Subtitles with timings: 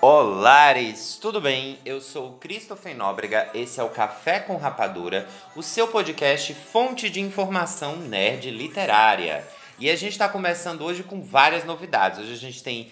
[0.00, 1.78] Olares, tudo bem?
[1.84, 7.10] Eu sou o Christopher Nóbrega, esse é o Café com Rapadura, o seu podcast fonte
[7.10, 9.46] de informação nerd literária.
[9.78, 12.18] E a gente está começando hoje com várias novidades.
[12.18, 12.90] Hoje a gente tem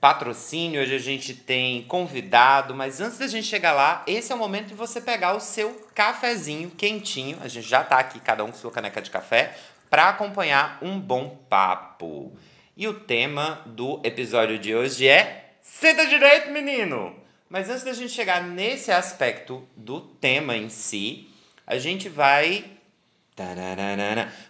[0.00, 4.38] patrocínio, hoje a gente tem convidado, mas antes da gente chegar lá, esse é o
[4.38, 7.38] momento de você pegar o seu cafezinho quentinho.
[7.42, 9.56] A gente já está aqui, cada um com sua caneca de café,
[9.90, 12.32] para acompanhar um bom papo.
[12.76, 15.39] E o tema do episódio de hoje é
[15.78, 17.14] Senta direito, menino!
[17.48, 21.30] Mas antes da gente chegar nesse aspecto do tema em si,
[21.66, 22.64] a gente vai.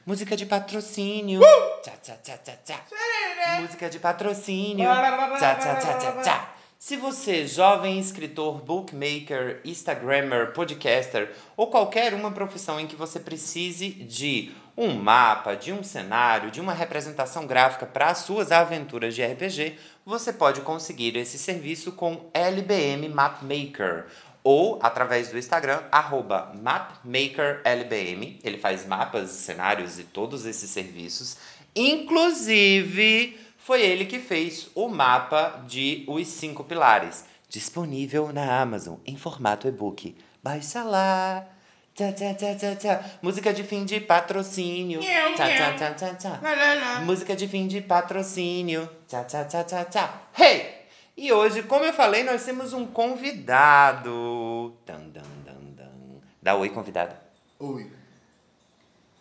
[0.04, 1.40] Música de patrocínio.
[1.40, 1.82] Uh!
[1.82, 3.60] Tchá, tchá, tchá, tchá, tchá.
[3.60, 4.88] Música de patrocínio.
[5.38, 6.54] Tchá, tchá, tchá, tchá, tchá.
[6.78, 13.90] Se você, jovem escritor, bookmaker, instagrammer, podcaster ou qualquer uma profissão em que você precise
[13.90, 19.22] de um mapa, de um cenário, de uma representação gráfica para as suas aventuras de
[19.22, 19.76] RPG,
[20.06, 24.06] você pode conseguir esse serviço com LBM Mapmaker
[24.42, 25.82] ou através do Instagram,
[26.62, 28.40] MapmakerLBM.
[28.42, 31.36] Ele faz mapas, cenários e todos esses serviços.
[31.76, 39.18] Inclusive, foi ele que fez o mapa de Os Cinco Pilares, disponível na Amazon em
[39.18, 40.16] formato e-book.
[40.42, 41.59] Baixa lá!
[41.94, 43.04] Tchá, tchá, tchá, tchá, tchá.
[43.20, 45.00] Música de fim de patrocínio.
[45.00, 47.00] Tchá, tchá, tchá, tchá, tchá.
[47.04, 48.88] Música de fim de patrocínio.
[49.08, 50.22] Tchá, tchá, tchá, tchá, tchá.
[50.38, 50.80] Hey!
[51.16, 54.74] E hoje, como eu falei, nós temos um convidado.
[54.86, 55.90] Dan, dan, dan, dan.
[56.40, 57.14] Dá oi, convidado.
[57.58, 57.90] Oi.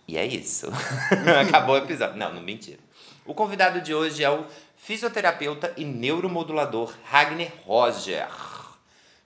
[0.07, 0.67] E é isso.
[1.41, 2.15] Acabou o episódio.
[2.15, 2.79] Não, não mentira.
[3.25, 4.45] O convidado de hoje é o
[4.77, 8.27] fisioterapeuta e neuromodulador Ragnar Roger.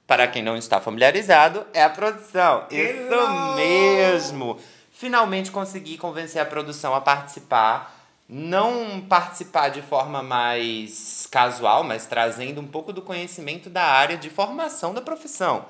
[0.06, 2.66] Para quem não está familiarizado, é a produção.
[2.70, 3.56] Isso Hello!
[3.56, 4.60] mesmo!
[4.92, 8.00] Finalmente consegui convencer a produção a participar.
[8.28, 14.30] Não participar de forma mais casual, mas trazendo um pouco do conhecimento da área de
[14.30, 15.66] formação da profissão,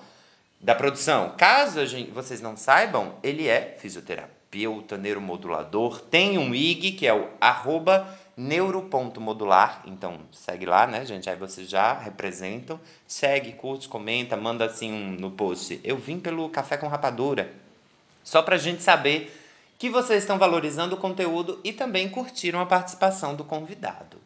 [0.62, 1.34] da produção.
[1.38, 7.28] Caso gente- vocês não saibam, ele é fisioterapeuta, neuromodulador, tem um IG que é o
[7.42, 11.30] arroba neuro.modular, então segue lá, né, gente?
[11.30, 15.80] Aí vocês já representam, segue, curte, comenta, manda assim um, no post.
[15.84, 17.54] Eu vim pelo Café com Rapadura,
[18.24, 19.40] só pra gente saber
[19.78, 24.18] que vocês estão valorizando o conteúdo e também curtiram a participação do convidado.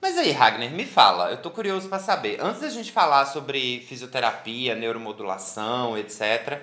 [0.00, 2.38] Mas aí, Ragnar, me fala, eu tô curioso pra saber.
[2.40, 6.60] Antes da gente falar sobre fisioterapia, neuromodulação, etc.,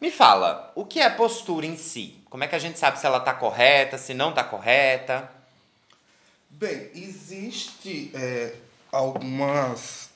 [0.00, 2.22] me fala, o que é postura em si?
[2.30, 5.35] Como é que a gente sabe se ela tá correta, se não tá correta?
[6.50, 8.54] Bem, existe é,
[8.90, 10.10] algumas,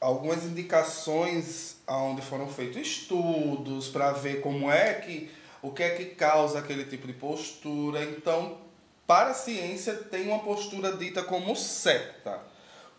[0.00, 5.30] algumas indicações onde foram feitos estudos para ver como é que
[5.60, 8.04] o que é que causa aquele tipo de postura.
[8.04, 8.58] Então,
[9.06, 12.38] para a ciência tem uma postura dita como certa.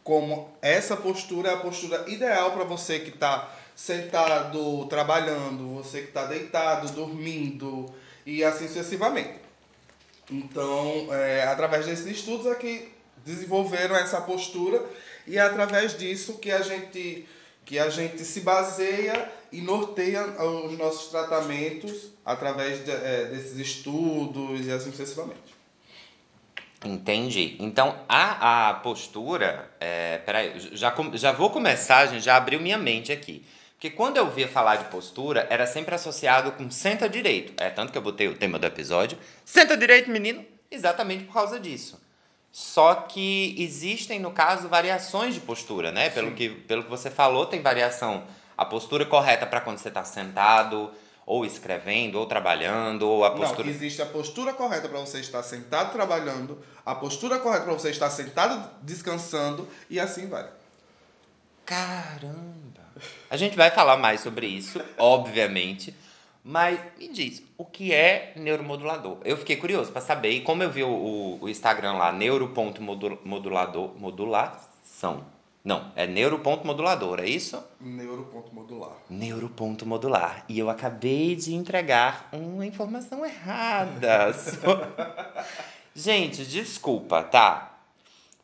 [0.04, 6.08] Como essa postura é a postura ideal para você que está sentado trabalhando, você que
[6.08, 7.86] está deitado, dormindo
[8.26, 9.45] e assim sucessivamente.
[10.30, 12.56] Então, é, através desses estudos é
[13.26, 14.84] desenvolveram essa postura
[15.28, 17.28] e é através disso que a gente
[17.66, 24.68] que a gente se baseia e norteia os nossos tratamentos através de, é, desses estudos
[24.68, 25.56] e assim sucessivamente.
[26.84, 27.56] Entendi.
[27.60, 29.72] Então, a, a postura.
[29.80, 33.44] É, peraí, já, já vou começar, gente, já abriu minha mente aqui.
[33.86, 37.54] Porque quando eu via falar de postura, era sempre associado com senta direito.
[37.56, 39.16] É tanto que eu botei o tema do episódio.
[39.46, 40.44] Senta direito, menino!
[40.72, 42.02] Exatamente por causa disso.
[42.52, 46.10] Só que existem, no caso, variações de postura, né?
[46.10, 48.24] Pelo que, pelo que você falou, tem variação.
[48.58, 50.90] A postura correta para quando você está sentado,
[51.24, 53.66] ou escrevendo, ou trabalhando, ou a postura.
[53.66, 57.92] Não, existe a postura correta para você estar sentado trabalhando, a postura correta para você
[57.92, 60.50] estar sentado descansando e assim vai.
[61.64, 62.85] Caramba!
[63.30, 65.94] A gente vai falar mais sobre isso, obviamente.
[66.44, 69.18] Mas me diz, o que é neuromodulador?
[69.26, 70.30] Eu fiquei curioso para saber.
[70.30, 75.26] E como eu vi o, o- Instagram lá, neuro.modulador, modulação.
[75.64, 77.62] Não, é neuro.modulador, é isso?
[77.82, 78.92] Neuroponto-modular.
[79.10, 80.46] Neuro.modular.
[80.48, 84.32] E eu acabei de entregar uma informação errada.
[85.96, 87.80] Gente, desculpa, tá?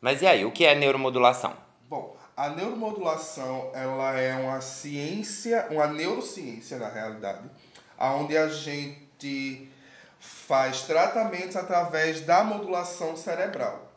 [0.00, 1.54] Mas e aí, o que é neuromodulação?
[1.88, 7.48] Bom, a neuromodulação ela é uma ciência, uma neurociência na realidade,
[7.96, 9.70] onde a gente
[10.18, 13.88] faz tratamentos através da modulação cerebral.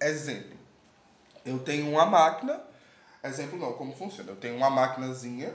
[0.00, 0.58] Exemplo,
[1.46, 2.60] eu tenho uma máquina,
[3.22, 4.32] exemplo não, como funciona?
[4.32, 5.54] Eu tenho uma maquinazinha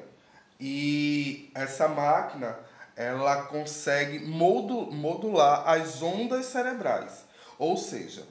[0.57, 2.55] e essa máquina
[2.95, 7.25] ela consegue modu- modular as ondas cerebrais.
[7.59, 8.23] Ou seja,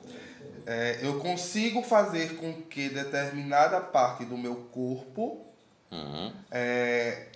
[0.67, 5.45] é, eu consigo fazer com que determinada parte do meu corpo
[5.91, 6.33] Uhum.
[6.51, 7.29] é,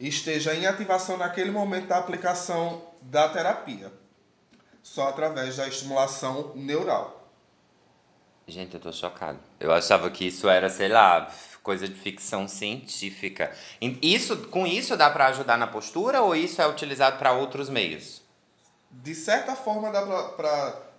[0.00, 3.92] esteja em ativação naquele momento da aplicação da terapia,
[4.82, 7.30] só através da estimulação neural.
[8.46, 9.38] Gente, eu tô chocado.
[9.60, 11.32] Eu achava que isso era, sei lá,
[11.62, 13.54] coisa de ficção científica.
[14.02, 18.21] Isso, com isso dá para ajudar na postura ou isso é utilizado para outros meios?
[18.92, 20.02] De certa forma dá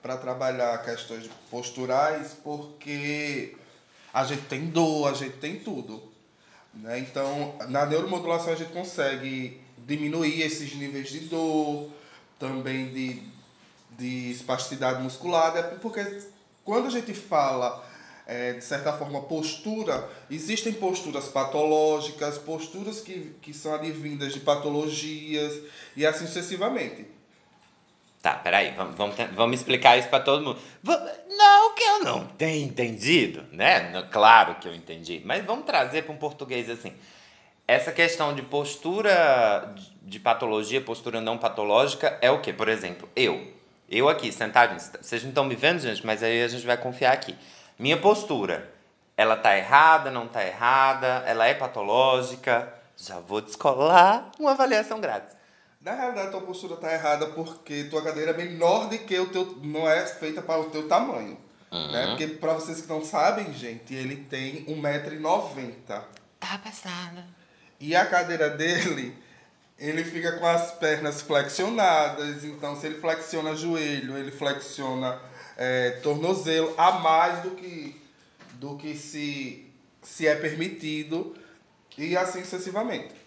[0.02, 3.56] para trabalhar questões posturais, porque
[4.14, 6.12] a gente tem dor, a gente tem tudo.
[6.74, 7.00] Né?
[7.00, 11.90] Então, na neuromodulação a gente consegue diminuir esses níveis de dor,
[12.40, 13.22] também de,
[13.98, 16.24] de espasticidade muscular, porque
[16.64, 17.86] quando a gente fala
[18.26, 25.62] é, de certa forma, postura, existem posturas patológicas, posturas que, que são advindas de patologias
[25.96, 27.06] e assim sucessivamente.
[28.24, 30.58] Tá, peraí, vamos, vamos, vamos explicar isso para todo mundo.
[30.82, 34.02] Não que eu não tenha entendido, né?
[34.10, 36.94] Claro que eu entendi, mas vamos trazer para um português assim.
[37.68, 42.54] Essa questão de postura de patologia, postura não patológica, é o que?
[42.54, 43.52] Por exemplo, eu.
[43.90, 47.12] Eu aqui, sentado, vocês não estão me vendo, gente, mas aí a gente vai confiar
[47.12, 47.36] aqui.
[47.78, 48.72] Minha postura,
[49.18, 52.74] ela tá errada, não tá errada, ela é patológica.
[52.96, 55.36] Já vou descolar uma avaliação grátis.
[55.84, 59.58] Na realidade, tua postura tá errada porque tua cadeira é menor do que o teu.
[59.62, 61.38] não é feita para o teu tamanho.
[61.70, 61.92] Uhum.
[61.92, 62.08] Né?
[62.08, 65.74] Porque, para vocês que não sabem, gente, ele tem 1,90m.
[66.40, 67.26] Tá passada.
[67.82, 69.14] E a cadeira dele,
[69.78, 72.46] ele fica com as pernas flexionadas.
[72.46, 75.20] Então, se ele flexiona joelho, ele flexiona
[75.58, 78.02] é, tornozelo a mais do que,
[78.54, 79.70] do que se,
[80.02, 81.36] se é permitido
[81.98, 83.23] e assim sucessivamente.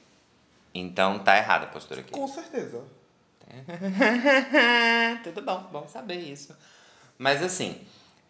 [0.80, 2.12] Então tá errada a postura aqui.
[2.12, 2.82] Com certeza.
[5.24, 6.56] Tudo bom, bom saber isso.
[7.18, 7.80] Mas assim,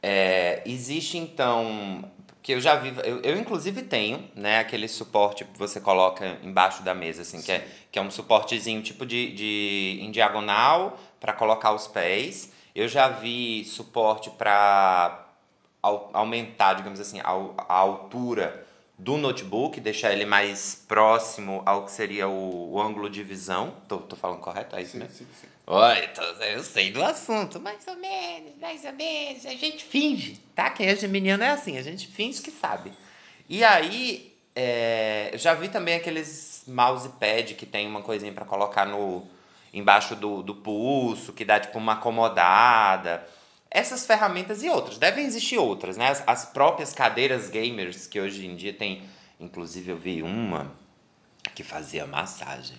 [0.02, 2.10] é, existe então.
[2.42, 6.80] Que eu já vi, eu, eu inclusive tenho, né, aquele suporte que você coloca embaixo
[6.84, 11.32] da mesa, assim, que é, que é um suportezinho tipo de, de em diagonal para
[11.32, 12.52] colocar os pés.
[12.72, 15.26] Eu já vi suporte para
[15.82, 17.32] aumentar, digamos assim, a,
[17.68, 18.65] a, altura
[18.98, 23.74] do notebook, deixar ele mais próximo ao que seria o, o ângulo de visão.
[23.86, 24.74] Tô, tô falando correto?
[24.74, 25.14] É isso sim, mesmo?
[25.14, 25.26] Sim,
[26.52, 29.44] eu sei do assunto, mais ou menos, mais ou menos.
[29.44, 30.70] A gente finge, tá?
[30.70, 32.92] Quem é geminiano é assim, a gente finge que sabe.
[33.48, 38.86] E aí, é, eu já vi também aqueles mousepad que tem uma coisinha para colocar
[38.86, 39.26] no
[39.72, 43.26] embaixo do, do pulso, que dá tipo uma acomodada.
[43.70, 44.98] Essas ferramentas e outras.
[44.98, 46.08] Devem existir outras, né?
[46.08, 49.02] As, as próprias cadeiras gamers que hoje em dia tem.
[49.38, 50.72] Inclusive eu vi uma
[51.54, 52.78] que fazia massagem.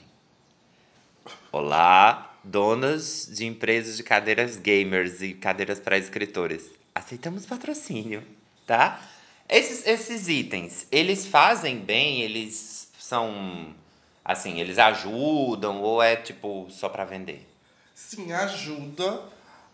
[1.52, 6.70] Olá, donas de empresas de cadeiras gamers e cadeiras para escritores.
[6.96, 8.24] Aceitamos patrocínio,
[8.66, 9.02] tá?
[9.48, 13.76] Esses, esses itens, eles fazem bem, eles são
[14.28, 17.48] Assim, eles ajudam ou é tipo só para vender?
[17.96, 19.24] Sim, ajuda.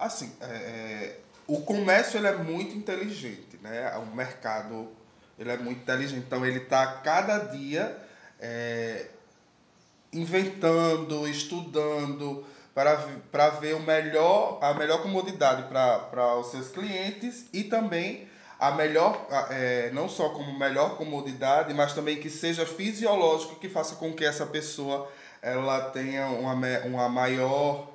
[0.03, 3.95] Assim, é, é, o comércio ele é muito inteligente, né?
[3.97, 4.89] O mercado
[5.37, 6.23] ele é muito inteligente.
[6.25, 7.97] Então ele está cada dia
[8.39, 9.07] é,
[10.11, 12.97] inventando, estudando para,
[13.31, 18.27] para ver o melhor, a melhor comodidade para, para os seus clientes e também
[18.59, 23.95] a melhor, é, não só como melhor comodidade, mas também que seja fisiológico, que faça
[23.95, 26.55] com que essa pessoa ela tenha uma,
[26.85, 27.89] uma maior,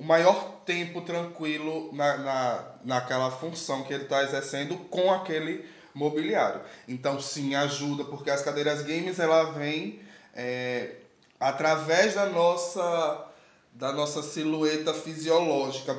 [0.00, 6.62] um maior tempo tranquilo na, na, naquela função que ele está exercendo com aquele mobiliário.
[6.88, 10.00] Então, sim, ajuda, porque as cadeiras games ela vem
[10.34, 10.94] é,
[11.38, 13.26] através da nossa,
[13.72, 15.94] da nossa silhueta fisiológica,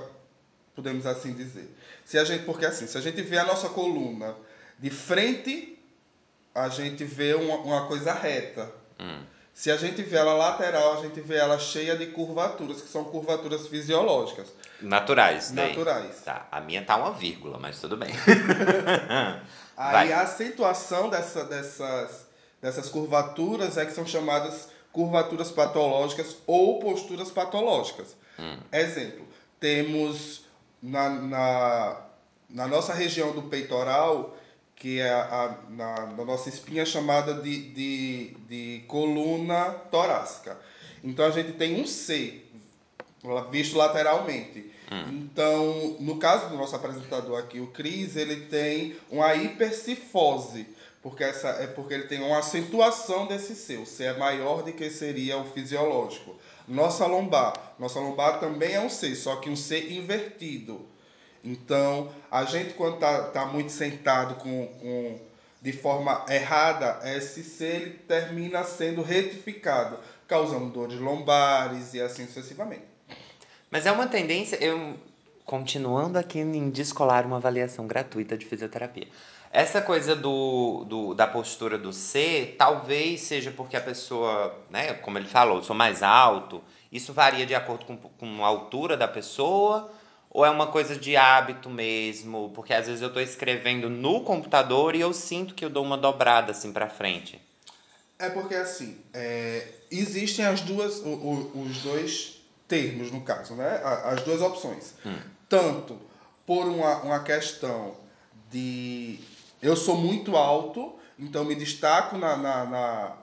[0.76, 1.70] podemos assim dizer.
[2.04, 4.36] Se a gente, porque assim, se a gente vê a nossa coluna
[4.80, 5.78] de frente,
[6.56, 8.72] a gente vê uma, uma coisa reta.
[9.00, 9.22] Hum.
[9.54, 13.04] Se a gente vê ela lateral, a gente vê ela cheia de curvaturas, que são
[13.04, 14.48] curvaturas fisiológicas.
[14.82, 15.52] Naturais.
[15.52, 15.70] Daí.
[15.70, 16.22] Naturais.
[16.22, 16.48] Tá.
[16.52, 18.12] A minha tá uma vírgula, mas tudo bem.
[19.78, 20.14] Aí Vai.
[20.14, 22.28] a acentuação dessa, dessas,
[22.62, 28.16] dessas curvaturas é que são chamadas curvaturas patológicas ou posturas patológicas.
[28.40, 28.58] Hum.
[28.72, 29.26] Exemplo,
[29.60, 30.46] temos
[30.82, 32.02] na, na,
[32.50, 34.36] na nossa região do peitoral,
[34.82, 40.58] que é a, na, na, nossa espinha chamada de, de, de coluna torácica.
[41.04, 42.42] Então a gente tem um C,
[43.52, 44.72] visto lateralmente.
[44.92, 45.04] Hum.
[45.12, 50.66] Então, no caso do nosso apresentador aqui, o Cris, ele tem uma hipercifose,
[51.00, 53.78] porque, essa, é porque ele tem uma acentuação desse C.
[53.78, 56.36] O C é maior do que seria o fisiológico.
[56.68, 57.76] Nossa lombar.
[57.78, 60.88] Nossa lombar também é um C, só que um C invertido.
[61.44, 65.20] Então, a gente quando tá, tá muito sentado com, com
[65.62, 72.84] de forma errada, esse ele termina sendo retificado, causando dores lombares e assim sucessivamente.
[73.70, 74.96] Mas é uma tendência, eu
[75.46, 79.08] continuando aqui em descolar uma avaliação gratuita de fisioterapia.
[79.52, 85.18] Essa coisa do, do, da postura do ser, talvez seja porque a pessoa, né, como
[85.18, 89.92] ele falou, sou mais alto, isso varia de acordo com, com a altura da pessoa,
[90.32, 92.52] ou é uma coisa de hábito mesmo?
[92.56, 95.98] Porque às vezes eu estou escrevendo no computador e eu sinto que eu dou uma
[95.98, 97.40] dobrada assim para frente.
[98.18, 103.82] É porque assim, é, existem as duas, o, o, os dois termos no caso, né?
[103.84, 104.94] As duas opções.
[105.06, 105.18] Hum.
[105.50, 106.00] Tanto
[106.46, 107.96] por uma, uma questão
[108.50, 109.20] de
[109.62, 113.18] eu sou muito alto, então me destaco na, na, na,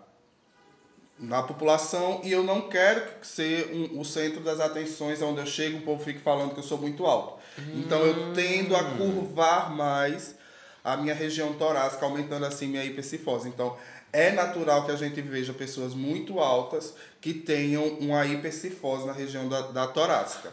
[1.18, 5.78] na população e eu não quero ser um, o centro das atenções onde eu chego,
[5.78, 7.38] o povo fica falando que eu sou muito alto.
[7.58, 7.82] Hum.
[7.84, 10.36] Então eu tendo a curvar mais
[10.84, 13.48] a minha região torácica, aumentando assim minha hipercifose.
[13.48, 13.76] Então
[14.12, 19.48] é natural que a gente veja pessoas muito altas que tenham uma hipercifose na região
[19.48, 20.52] da, da torácica.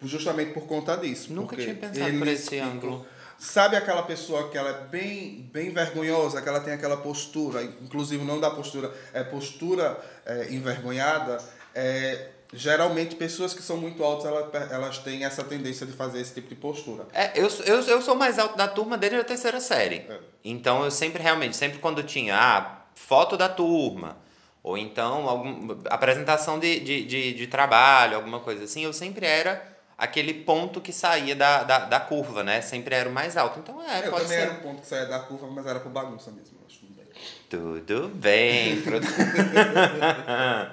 [0.00, 1.32] Justamente por conta disso.
[1.32, 3.06] Nunca tinha pensado por esse ângulo
[3.38, 8.24] Sabe aquela pessoa que ela é bem, bem vergonhosa, que ela tem aquela postura, inclusive
[8.24, 11.38] não da postura, é postura é, envergonhada?
[11.74, 16.34] É, geralmente pessoas que são muito altas elas, elas têm essa tendência de fazer esse
[16.34, 17.06] tipo de postura.
[17.12, 20.06] É, eu, eu, eu sou mais alto da turma desde a terceira série.
[20.08, 20.18] É.
[20.42, 24.16] Então eu sempre realmente, sempre quando tinha ah, foto da turma,
[24.62, 29.75] ou então algum, apresentação de, de, de, de trabalho, alguma coisa assim, eu sempre era
[29.96, 32.60] aquele ponto que saía da, da, da, curva, né?
[32.60, 33.58] Sempre era o mais alto.
[33.58, 34.44] Então é, eu pode também ser.
[34.44, 36.58] era o ponto que saía da curva, mas era por bagunça mesmo.
[36.66, 37.06] Acho tudo bem.
[37.48, 38.82] Tudo bem.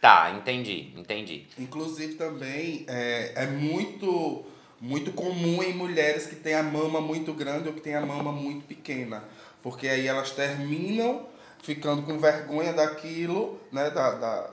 [0.00, 1.46] tá, entendi, entendi.
[1.58, 4.46] Inclusive também é, é muito
[4.80, 8.32] muito comum em mulheres que têm a mama muito grande ou que têm a mama
[8.32, 9.22] muito pequena,
[9.62, 11.24] porque aí elas terminam
[11.62, 14.50] ficando com vergonha daquilo, né, da, da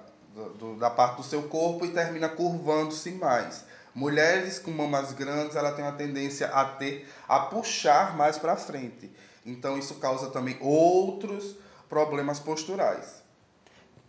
[0.57, 3.65] do, da parte do seu corpo e termina curvando-se mais.
[3.93, 9.09] Mulheres com mamas grandes, ela tem uma tendência a ter a puxar mais para frente.
[9.45, 11.55] Então isso causa também outros
[11.89, 13.19] problemas posturais.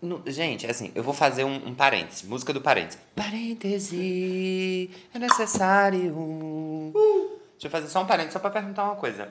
[0.03, 2.99] No, gente, assim, eu vou fazer um, um parêntese, música do parêntese.
[3.15, 6.15] Parêntese é necessário.
[6.15, 7.39] Uh.
[7.53, 9.29] Deixa eu fazer só um parêntese só para perguntar uma coisa.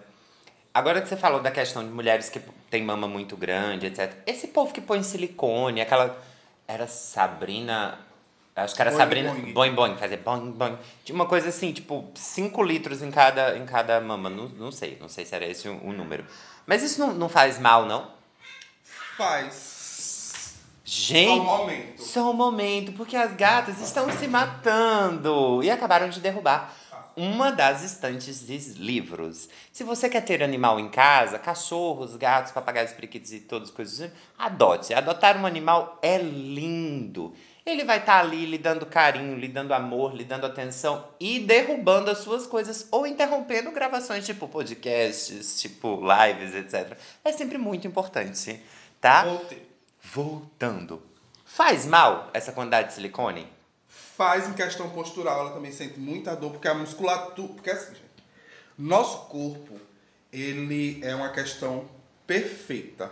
[0.72, 2.39] Agora que você falou da questão de mulheres que
[2.70, 4.13] têm mama muito grande, etc.
[4.27, 6.15] Esse povo que põe silicone, aquela
[6.69, 7.97] era Sabrina.
[8.55, 9.33] Acho que era boing, Sabrina.
[9.33, 9.73] Boing.
[9.73, 10.77] boing, fazer boing, boing.
[11.03, 14.29] Tinha uma coisa assim, tipo, 5 litros em cada, em cada mama.
[14.29, 16.23] Não, não sei, não sei se era esse o, o número.
[16.67, 18.11] Mas isso não, não faz mal, não?
[19.17, 20.59] Faz.
[20.85, 21.27] Gente.
[21.27, 22.01] Só um momento.
[22.03, 26.75] Só um momento, porque as gatas estão se matando e acabaram de derrubar
[27.19, 29.49] uma das estantes de livros.
[29.73, 34.09] Se você quer ter animal em casa, cachorros, gatos, papagaios, periquitos e todas as coisas,
[34.38, 34.93] adote.
[34.93, 37.33] Adotar um animal é lindo.
[37.65, 41.39] Ele vai estar tá ali lhe dando carinho, lhe dando amor, lhe dando atenção e
[41.39, 46.97] derrubando as suas coisas ou interrompendo gravações tipo podcasts, tipo lives, etc.
[47.23, 48.63] É sempre muito importante,
[49.01, 49.25] tá?
[49.25, 49.69] Voltei.
[50.01, 51.03] Voltando.
[51.45, 53.58] Faz mal essa quantidade de silicone?
[54.19, 57.53] Faz em questão postural, ela também sente muita dor, porque a musculatura.
[57.53, 58.03] Porque assim, gente,
[58.77, 59.79] nosso corpo,
[60.33, 61.85] ele é uma questão
[62.27, 63.09] perfeita.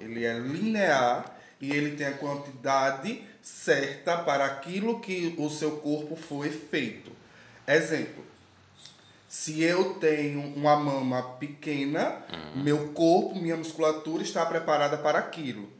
[0.00, 6.16] Ele é linear e ele tem a quantidade certa para aquilo que o seu corpo
[6.16, 7.12] foi feito.
[7.64, 8.24] Exemplo.
[9.28, 12.64] Se eu tenho uma mama pequena, uhum.
[12.64, 15.70] meu corpo, minha musculatura está preparada para aquilo.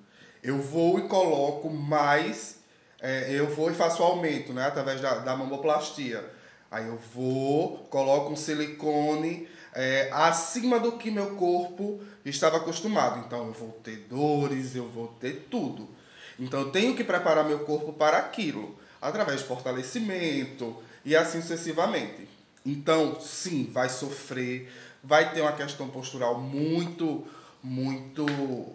[0.41, 2.62] Eu vou e coloco mais
[3.03, 4.65] é, eu vou e faço aumento, né?
[4.65, 6.25] Através da, da mamoplastia.
[6.71, 13.25] Aí eu vou, coloco um silicone é, acima do que meu corpo estava acostumado.
[13.27, 15.89] Então eu vou ter dores, eu vou ter tudo.
[16.39, 22.29] Então eu tenho que preparar meu corpo para aquilo, através de fortalecimento e assim sucessivamente.
[22.65, 27.27] Então, sim, vai sofrer, vai ter uma questão postural muito
[27.63, 28.27] muito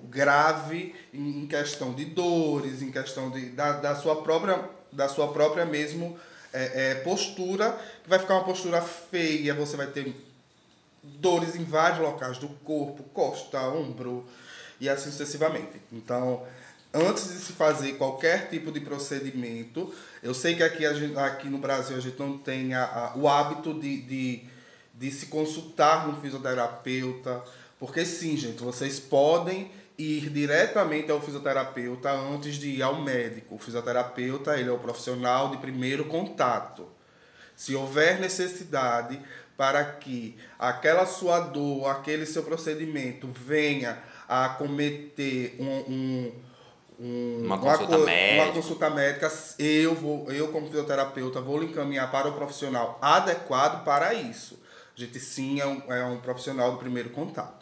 [0.10, 5.65] grave em questão de dores, em questão de, da, da sua própria da sua própria
[5.65, 6.17] mesmo
[6.53, 10.15] é, é, postura, que vai ficar uma postura feia, você vai ter
[11.03, 14.25] dores em vários locais do corpo, costa, ombro
[14.79, 15.82] e assim sucessivamente.
[15.91, 16.44] Então,
[16.94, 21.58] antes de se fazer qualquer tipo de procedimento, eu sei que aqui, gente, aqui no
[21.58, 24.44] Brasil a gente não tem a, a, o hábito de, de,
[24.94, 27.44] de se consultar no fisioterapeuta,
[27.79, 33.55] porque sim, gente, vocês podem ir diretamente ao fisioterapeuta antes de ir ao médico.
[33.55, 36.88] O fisioterapeuta, ele é o profissional de primeiro contato.
[37.55, 39.19] Se houver necessidade
[39.57, 43.98] para que aquela sua dor, aquele seu procedimento venha
[44.29, 46.31] a cometer um, um,
[47.00, 52.12] um, uma, consulta uma, uma, consulta médica, eu, vou, eu como fisioterapeuta vou lhe encaminhar
[52.12, 54.60] para o profissional adequado para isso.
[54.96, 57.57] A gente sim é um, é um profissional do primeiro contato.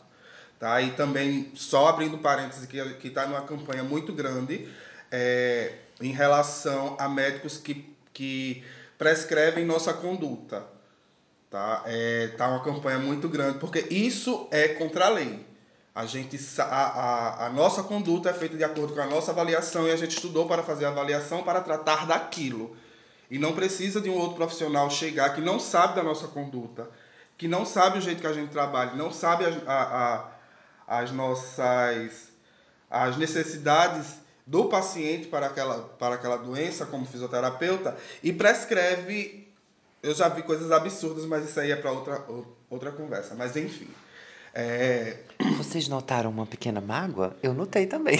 [0.59, 0.81] Tá?
[0.81, 4.67] E também, só abrindo parênteses, que está numa campanha muito grande
[5.11, 8.63] é, em relação a médicos que, que
[8.97, 10.63] prescrevem nossa conduta.
[11.49, 11.83] Tá?
[11.85, 15.45] É, tá uma campanha muito grande, porque isso é contra a lei.
[15.93, 19.87] A, gente, a, a, a nossa conduta é feita de acordo com a nossa avaliação
[19.87, 22.75] e a gente estudou para fazer a avaliação para tratar daquilo.
[23.31, 26.89] E não precisa de um outro profissional chegar que não sabe da nossa conduta,
[27.37, 30.27] que não sabe o jeito que a gente trabalha, não sabe a, a,
[30.87, 32.25] as nossas
[32.89, 39.47] as necessidades do paciente para aquela, para aquela doença como fisioterapeuta e prescreve.
[40.03, 42.23] Eu já vi coisas absurdas, mas isso aí é para outra,
[42.69, 43.33] outra conversa.
[43.33, 43.87] Mas enfim.
[44.53, 45.17] É...
[45.57, 47.35] Vocês notaram uma pequena mágoa?
[47.41, 48.19] Eu notei também.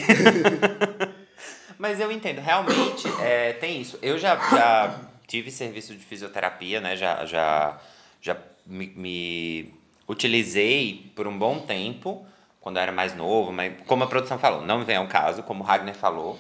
[1.78, 4.00] mas eu entendo, realmente é, tem isso.
[4.02, 6.98] Eu já, já tive serviço de fisioterapia, né?
[6.98, 7.80] Já, já,
[8.20, 9.74] já me, me
[10.10, 12.26] utilizei por um bom tempo
[12.66, 15.64] quando eu era mais novo, mas como a produção falou, não vem ao caso, como
[15.64, 16.36] o Ragnar falou.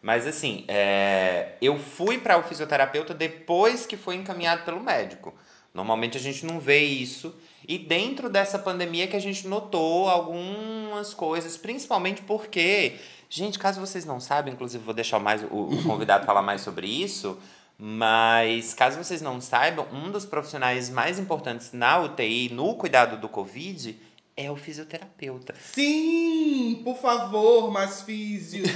[0.00, 5.34] Mas assim, é, eu fui para o fisioterapeuta depois que foi encaminhado pelo médico.
[5.74, 7.34] Normalmente a gente não vê isso.
[7.66, 12.94] E dentro dessa pandemia que a gente notou algumas coisas, principalmente porque,
[13.28, 16.86] gente, caso vocês não saibam, inclusive vou deixar mais o, o convidado falar mais sobre
[16.86, 17.36] isso,
[17.76, 23.28] mas caso vocês não saibam, um dos profissionais mais importantes na UTI, no cuidado do
[23.28, 23.98] Covid,
[24.36, 25.54] é o fisioterapeuta.
[25.60, 28.68] Sim, por favor, mais físios.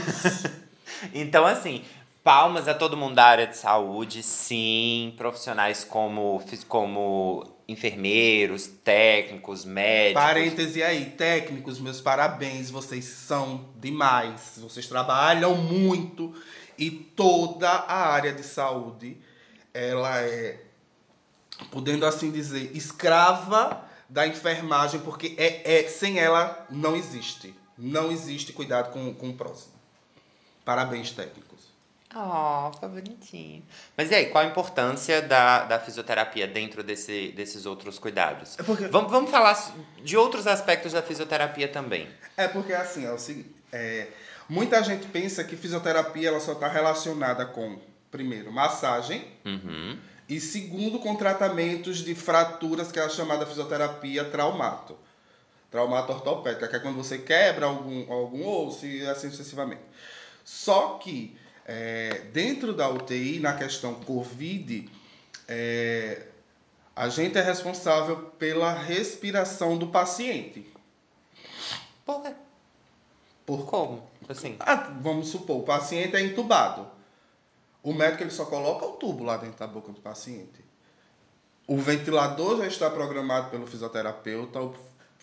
[1.13, 1.85] então, assim,
[2.23, 10.23] palmas a todo mundo da área de saúde, sim, profissionais como, como enfermeiros, técnicos, médicos.
[10.23, 14.59] Parêntese aí, técnicos, meus parabéns, vocês são demais.
[14.59, 16.35] Vocês trabalham muito
[16.79, 19.17] e toda a área de saúde,
[19.75, 20.61] ela é,
[21.71, 27.55] podendo assim dizer, escrava da enfermagem, porque é, é, sem ela não existe.
[27.77, 29.73] Não existe cuidado com, com o próximo.
[30.65, 31.49] Parabéns, técnicos.
[32.15, 33.63] Oh, foi bonitinho.
[33.97, 38.59] Mas e aí, qual a importância da, da fisioterapia dentro desse, desses outros cuidados?
[38.59, 38.87] É porque...
[38.89, 39.55] vamos, vamos falar
[40.03, 42.09] de outros aspectos da fisioterapia também.
[42.37, 44.09] É porque assim, é o seguinte, é,
[44.49, 47.79] muita gente pensa que fisioterapia ela só está relacionada com,
[48.11, 49.99] primeiro, massagem, uhum.
[50.29, 54.97] E segundo, com tratamentos de fraturas, que é a chamada fisioterapia traumato.
[55.71, 59.83] Traumato ortopédica, que é quando você quebra algum, algum osso e assim sucessivamente.
[60.45, 64.91] Só que é, dentro da UTI, na questão Covid,
[65.47, 66.27] é,
[66.95, 70.67] a gente é responsável pela respiração do paciente.
[72.05, 72.33] Por quê?
[73.47, 74.07] Por como?
[74.29, 74.57] Assim.
[74.61, 76.98] Ah, vamos supor, o paciente é entubado.
[77.83, 80.65] O médico ele só coloca o tubo lá dentro da boca do paciente.
[81.67, 84.75] O ventilador já está programado pelo fisioterapeuta, o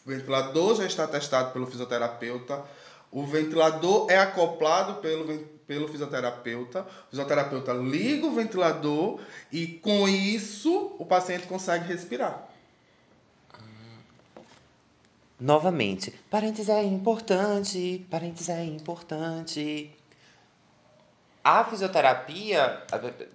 [0.06, 2.64] ventilador já está testado pelo fisioterapeuta,
[3.12, 9.20] o ventilador é acoplado pelo, pelo fisioterapeuta, o fisioterapeuta liga o ventilador
[9.52, 12.48] e com isso o paciente consegue respirar.
[15.40, 19.92] Novamente, parênteses é importante, parênteses é importante
[21.46, 22.82] a fisioterapia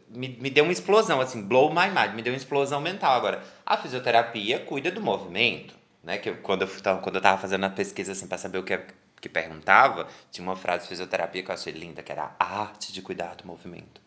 [0.08, 3.40] me, me deu uma explosão, assim, blow my mind, me deu uma explosão mental agora.
[3.64, 6.18] A fisioterapia cuida do movimento, né?
[6.18, 6.68] Que eu, quando, eu,
[7.02, 8.80] quando eu tava fazendo a pesquisa, assim, para saber o que,
[9.20, 12.92] que perguntava, tinha uma frase de fisioterapia que eu achei linda, que era a arte
[12.92, 14.00] de cuidar do movimento.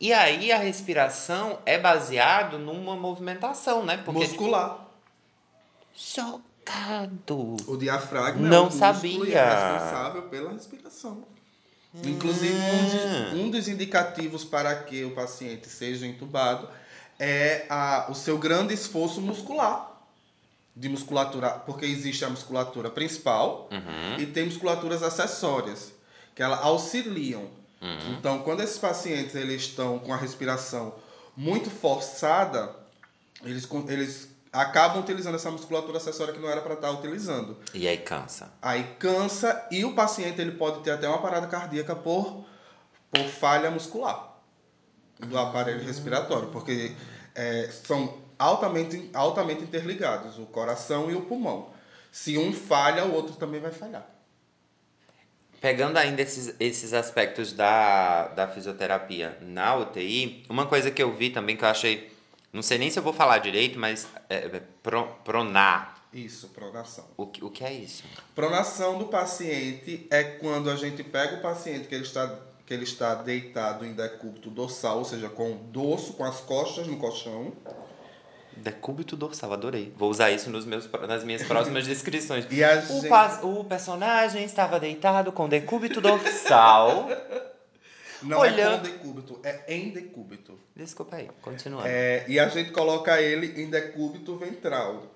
[0.00, 3.98] E aí a respiração é baseado numa movimentação, né?
[3.98, 4.88] Porque, Muscular.
[5.94, 7.56] Chocado.
[7.68, 9.38] O diafragma não é o sabia.
[9.38, 11.33] é responsável pela respiração.
[12.02, 13.34] Inclusive, um, de, ah.
[13.34, 16.68] um, dos indicativos para que o paciente seja entubado
[17.18, 19.92] é a, o seu grande esforço muscular.
[20.76, 24.20] De musculatura, porque existe a musculatura principal uhum.
[24.20, 25.92] e tem musculaturas acessórias,
[26.34, 27.42] que ela auxiliam.
[27.80, 28.14] Uhum.
[28.18, 30.92] Então, quando esses pacientes eles estão com a respiração
[31.36, 32.74] muito forçada,
[33.44, 37.58] eles, eles acabam utilizando essa musculatura acessória que não era para estar tá utilizando.
[37.74, 38.52] E aí cansa.
[38.62, 42.46] Aí cansa e o paciente ele pode ter até uma parada cardíaca por,
[43.10, 44.32] por falha muscular
[45.18, 46.94] do aparelho respiratório, porque
[47.34, 51.70] é, são altamente, altamente interligados, o coração e o pulmão.
[52.12, 54.08] Se um falha, o outro também vai falhar.
[55.60, 61.30] Pegando ainda esses, esses aspectos da, da fisioterapia na UTI, uma coisa que eu vi
[61.30, 62.13] também que eu achei
[62.54, 65.96] Não sei nem se eu vou falar direito, mas é, é, pro, pronar.
[66.12, 67.04] Isso, pronação.
[67.16, 68.04] O, o que é isso?
[68.32, 72.32] Pronação do paciente é quando a gente pega o paciente que ele está,
[72.64, 76.86] que ele está deitado em decúbito dorsal, ou seja, com o dorso, com as costas
[76.86, 77.52] no colchão.
[78.56, 79.92] Decúbito dorsal, adorei.
[79.96, 82.44] Vou usar isso nos meus, nas minhas próximas descrições.
[82.44, 82.48] O,
[83.00, 83.08] gente-
[83.42, 87.08] o personagem estava deitado com decúbito dorsal.
[88.24, 90.58] Não Olhando- é com decúbito, é em decúbito.
[90.74, 91.86] Desculpa aí, continuando.
[91.88, 95.06] É, e a gente coloca ele em decúbito ventral,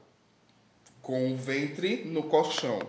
[1.03, 2.81] com o ventre no colchão.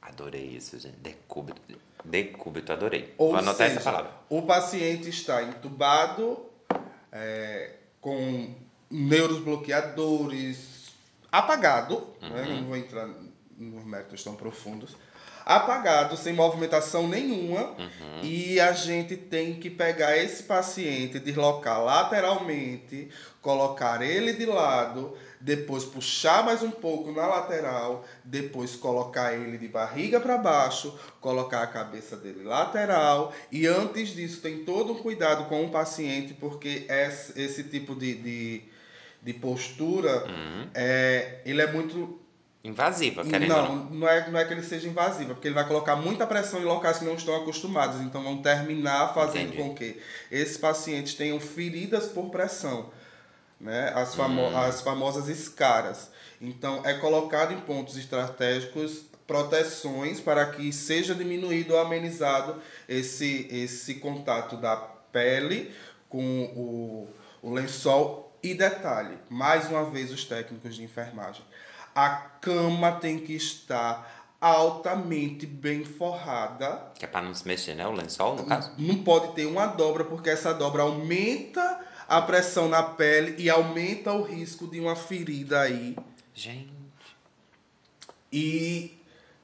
[0.00, 0.96] Adorei isso, gente.
[0.98, 1.60] Decúbito.
[2.04, 3.14] Decúbito, adorei.
[3.16, 4.10] Ou Vou anotar seja, essa palavra.
[4.28, 6.44] o paciente está entubado,
[7.12, 8.52] é, com
[8.90, 10.90] neurobloqueadores,
[11.30, 12.42] apagado, né?
[12.48, 12.56] Uhum.
[12.60, 13.08] não vou entrar
[13.56, 14.96] nos métodos tão profundos,
[15.44, 18.20] apagado, sem movimentação nenhuma, Uhum.
[18.22, 23.08] e a gente tem que pegar esse paciente, deslocar lateralmente,
[23.40, 29.66] colocar ele de lado, depois puxar mais um pouco na lateral, depois colocar ele de
[29.66, 35.46] barriga para baixo, colocar a cabeça dele lateral, e antes disso tem todo um cuidado
[35.48, 38.62] com o paciente, porque esse, esse tipo de, de,
[39.20, 40.68] de postura, Uhum.
[40.74, 42.21] é, ele é muito
[42.64, 43.84] Invasiva, querendo ou não, não.
[43.90, 46.60] não é, não é que ele seja invasivo, é porque ele vai colocar muita pressão
[46.60, 48.00] em locais que não estão acostumados.
[48.00, 49.62] Então vão terminar fazendo Entendi.
[49.62, 52.90] com que esses pacientes tenham feridas por pressão,
[53.60, 53.92] né?
[53.96, 54.56] As, famo Hum.
[54.56, 56.10] as famosas escaras.
[56.40, 63.94] Então é colocado em pontos estratégicos proteções para que seja diminuído ou amenizado esse, esse
[63.94, 65.72] contato da pele
[66.08, 67.08] com o,
[67.42, 68.20] o lençol.
[68.44, 71.44] E detalhe, mais uma vez os técnicos de enfermagem.
[71.94, 72.08] A
[72.40, 76.90] cama tem que estar altamente bem forrada.
[76.94, 77.86] Que é pra não se mexer, né?
[77.86, 78.72] O lençol, no caso.
[78.76, 84.12] Não pode ter uma dobra, porque essa dobra aumenta a pressão na pele e aumenta
[84.12, 85.96] o risco de uma ferida aí.
[86.34, 86.72] Gente.
[88.32, 88.98] E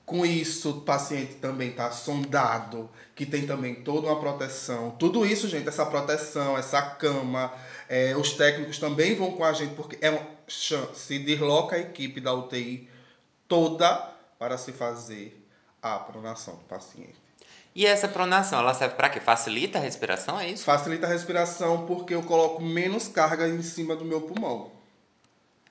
[0.09, 4.91] com isso o paciente também está sondado, que tem também toda uma proteção.
[4.99, 7.53] Tudo isso, gente, essa proteção, essa cama,
[7.89, 11.79] é, os técnicos também vão com a gente, porque é um, chan- se desloca a
[11.79, 12.89] equipe da UTI
[13.47, 15.45] toda para se fazer
[15.83, 17.15] a pronação do paciente.
[17.75, 19.21] E essa pronação, ela serve pra quê?
[19.21, 20.65] Facilita a respiração, é isso?
[20.65, 24.73] Facilita a respiração porque eu coloco menos carga em cima do meu pulmão.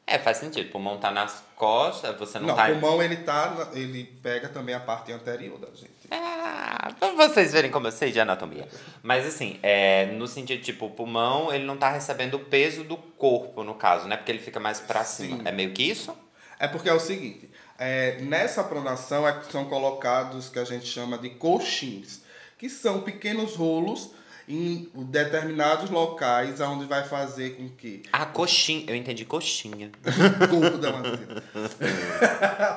[0.10, 0.70] É, faz sentido.
[0.70, 2.70] O pulmão tá nas costas, você não, Não, tá.
[2.70, 5.91] o pulmão ele tá, ele pega também a parte anterior da gente.
[6.10, 8.70] Ah, pra vocês verem como eu sei de anatomia.
[9.04, 12.96] Mas assim, é, no sentido, tipo, o pulmão, ele não tá recebendo o peso do
[12.96, 14.15] corpo, no caso, né?
[14.15, 15.39] Porque ele fica mais pra cima.
[15.39, 15.43] Sim.
[15.43, 16.15] É meio que isso?
[16.58, 21.17] É porque é o seguinte, é, nessa pronação é são colocados que a gente chama
[21.17, 22.22] de coxins,
[22.58, 24.12] que são pequenos rolos
[24.47, 28.86] em determinados locais, onde vai fazer com que Ah, coxinha.
[28.88, 29.91] Eu entendi coxinha.
[30.05, 31.43] o corpo da madeira.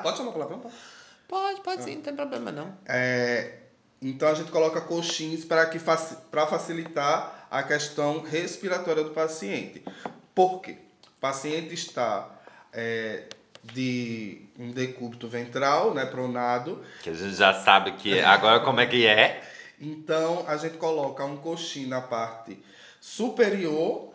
[0.03, 0.59] Pode chamar palavrão?
[0.59, 0.75] Pode.
[1.27, 2.73] Pode, pode sim, não tem problema não.
[2.85, 3.53] É,
[4.01, 9.81] então a gente coloca coxins para que faci- para facilitar a questão respiratória do paciente.
[10.35, 10.75] Por quê?
[11.07, 12.27] O paciente está
[12.73, 13.27] é,
[13.63, 18.85] de um decúbito ventral, né, pronado, Que a gente já sabe que agora como é
[18.85, 19.41] que é.
[19.81, 22.63] Então a gente coloca um coxim na parte
[22.99, 24.13] superior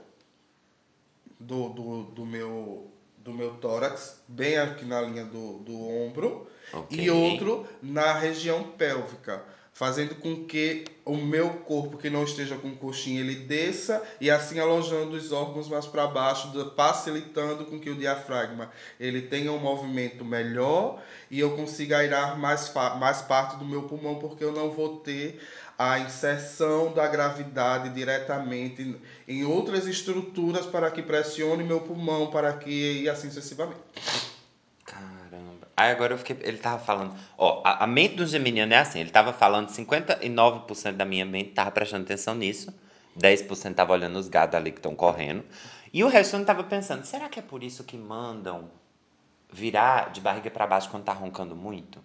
[1.41, 6.97] do, do, do, meu, do meu tórax, bem aqui na linha do, do ombro, Ok.
[6.99, 9.45] e outro na região pélvica,
[9.77, 14.59] fazendo com que o meu corpo que não esteja com coxim ele desça e assim
[14.59, 19.59] alojando os órgãos mais para baixo, do- facilitando com que o diafragma ele tenha um
[19.59, 24.71] movimento melhor e eu consiga airar mais, mais parte do meu pulmão porque eu não
[24.71, 25.39] vou ter
[25.79, 33.03] a inserção da gravidade diretamente em outras estruturas para que pressione meu pulmão, para que
[33.03, 33.81] e assim sucessivamente.
[35.77, 36.39] Aí agora eu fiquei.
[36.43, 37.15] Ele tava falando.
[37.37, 39.01] Ó, a, a mente do geminiano é assim.
[39.01, 42.73] Ele tava falando 59% da minha mente tava prestando atenção nisso.
[43.19, 45.45] 10% tava olhando os gados ali que estão correndo.
[45.93, 48.71] E o resto eu não tava pensando, será que é por isso que mandam
[49.51, 52.05] virar de barriga pra baixo quando tá roncando muito?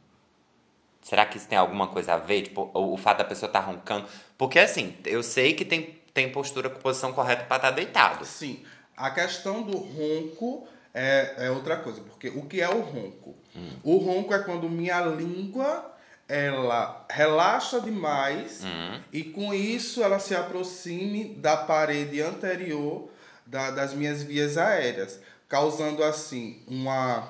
[1.02, 2.44] Será que isso tem alguma coisa a ver?
[2.44, 4.08] Tipo, o, o fato da pessoa tá roncando.
[4.38, 8.24] Porque assim, eu sei que tem, tem postura com posição correta pra estar deitado.
[8.24, 8.64] Sim,
[8.96, 13.36] a questão do ronco é, é outra coisa, porque o que é o ronco?
[13.84, 15.90] O ronco é quando minha língua
[16.28, 19.00] ela relaxa demais Hum.
[19.12, 23.10] e com isso ela se aproxime da parede anterior
[23.46, 27.28] da- das minhas vias aéreas, causando assim uma,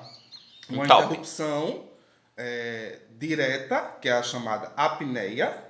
[0.68, 1.84] uma Um interrupção
[2.36, 5.62] é, direta, que é a chamada apneia.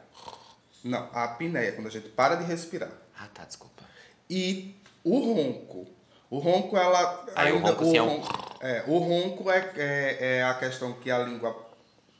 [0.85, 2.91] Não, a apneia, quando a gente para de respirar.
[3.19, 3.83] Ah, tá, desculpa.
[4.29, 5.87] E o ronco.
[6.33, 7.27] O ronco, ela.
[7.37, 10.55] Aí, ainda, o ronco, sim, é um- ronco, é, o ronco é, é, é a
[10.55, 11.55] questão que a língua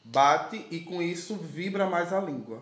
[0.03, 2.61] bate e com isso vibra mais a língua.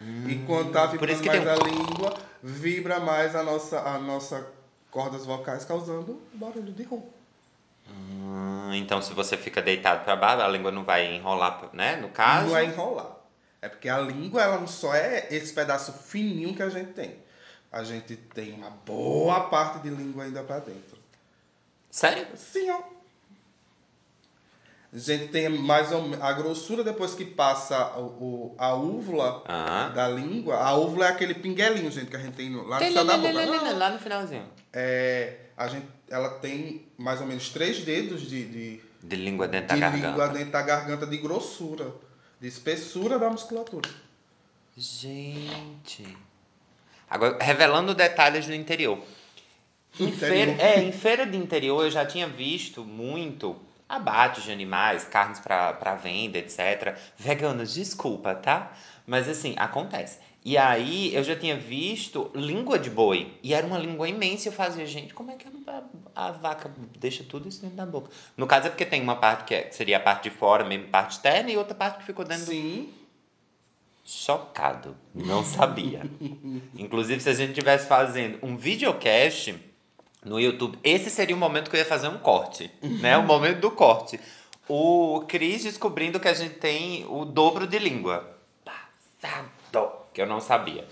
[0.00, 4.44] e quando tá Hum, vibrando mais um- a língua, vibra mais a nossa, a nossa
[4.90, 7.12] cordas vocais, causando barulho de ronco.
[7.88, 11.94] Hum, então, se você fica deitado para baixo, a língua não vai enrolar, né?
[11.96, 12.46] No caso.
[12.48, 13.16] Não é enrolar.
[13.62, 17.16] É porque a língua, ela não só é esse pedaço fininho que a gente tem.
[17.70, 20.96] A gente tem uma boa parte de língua ainda pra dentro.
[21.90, 22.26] Sério?
[22.36, 22.80] Sim, ó.
[24.90, 26.24] A gente tem mais ou menos.
[26.24, 29.90] A grossura depois que passa o, o- a úvula Ah.
[29.94, 30.56] da língua.
[30.56, 33.28] A úvula é aquele pinguelinho, gente, que a gente tem lá no céu da boca.
[33.32, 34.48] Telelelelele, Lá no finalzinho.
[34.72, 39.74] É, a gente, ela tem mais ou menos três dedos de, de, De língua dentro
[39.74, 40.38] de da língua garganta.
[40.38, 41.92] dentro da garganta de grossura,
[42.40, 43.90] de espessura da musculatura.
[44.74, 46.16] Gente.
[47.08, 48.98] Agora, revelando detalhes do interior.
[49.98, 53.56] Em feira, é, em feira de interior eu já tinha visto muito
[53.88, 56.96] abates de animais, carnes para venda, etc.
[57.16, 58.72] Veganos, desculpa, tá?
[59.06, 60.18] Mas assim, acontece.
[60.44, 63.32] E aí eu já tinha visto língua de boi.
[63.42, 64.46] E era uma língua imensa.
[64.46, 65.82] E eu fazia, gente, como é que a,
[66.14, 68.10] a vaca deixa tudo isso dentro da boca?
[68.36, 70.64] No caso é porque tem uma parte que, é- que seria a parte de fora,
[70.64, 72.88] mesmo parte externa, e outra parte que ficou dentro do Sim.
[74.10, 76.00] Chocado, não sabia.
[76.74, 79.54] Inclusive, se a gente tivesse fazendo um videocast
[80.24, 83.18] no YouTube, esse seria o momento que eu ia fazer um corte, né?
[83.18, 84.18] O momento do corte.
[84.66, 88.34] O Cris descobrindo que a gente tem o dobro de língua.
[88.64, 90.88] Passado, que eu não sabia.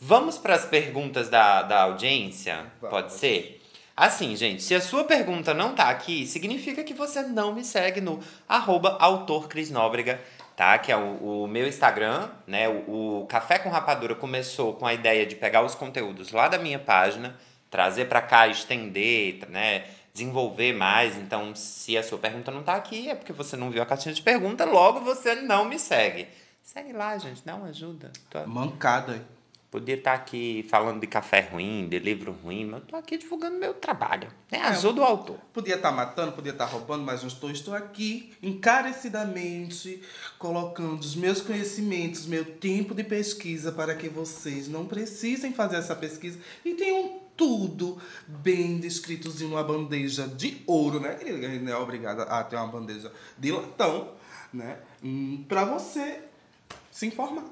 [0.00, 2.66] Vamos para as perguntas da, da audiência?
[2.80, 2.90] Vamos.
[2.90, 3.62] Pode ser?
[3.96, 8.00] Assim, gente, se a sua pergunta não tá aqui, significa que você não me segue
[8.00, 10.20] no arroba autor Cris Nóbrega,
[10.62, 10.78] tá?
[10.78, 12.68] Que é o, o meu Instagram, né?
[12.68, 16.56] O, o Café com Rapadura começou com a ideia de pegar os conteúdos lá da
[16.56, 17.36] minha página,
[17.68, 19.84] trazer para cá, estender, né?
[20.14, 21.16] Desenvolver mais.
[21.16, 24.14] Então, se a sua pergunta não tá aqui, é porque você não viu a caixinha
[24.14, 26.28] de pergunta, logo você não me segue.
[26.62, 28.12] Segue lá, gente, dá uma ajuda.
[28.30, 29.20] Tô- Mancada.
[29.72, 33.56] Podia estar aqui falando de café ruim, de livro ruim, mas eu tô aqui divulgando
[33.56, 34.28] meu trabalho.
[34.50, 34.58] Né?
[34.60, 35.38] Ajuda o autor.
[35.50, 37.50] Podia estar matando, podia estar roubando, mas não estou.
[37.50, 40.02] Estou aqui encarecidamente
[40.38, 45.96] colocando os meus conhecimentos, meu tempo de pesquisa para que vocês não precisem fazer essa
[45.96, 51.38] pesquisa e tenham tudo bem descritozinho numa bandeja de ouro, né, querida?
[51.38, 54.12] Que A gente não é obrigada a ter uma bandeja de latão,
[54.52, 54.76] né?
[55.02, 56.20] Hum, Pra você
[56.90, 57.46] se informar.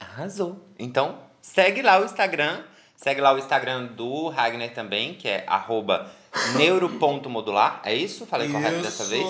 [0.00, 0.58] Arrasou.
[0.78, 2.62] Então, segue lá o Instagram.
[2.96, 6.10] Segue lá o Instagram do Ragnar também, que é arroba
[6.56, 7.80] neuro.modular.
[7.84, 8.26] É isso?
[8.26, 9.24] Falei correto dessa vez?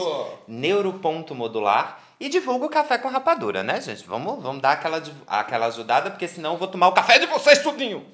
[0.46, 2.00] Neuro.modular.
[2.18, 4.04] E divulga o café com rapadura, né, gente?
[4.06, 7.62] Vamos, vamos dar aquela, aquela ajudada, porque senão eu vou tomar o café de vocês
[7.62, 8.04] tudinho.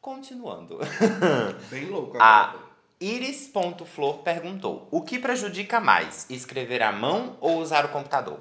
[0.00, 0.78] Continuando.
[1.70, 2.64] Bem louco A agora.
[3.00, 8.38] Iris.flor perguntou: O que prejudica mais, escrever à mão ou usar o computador?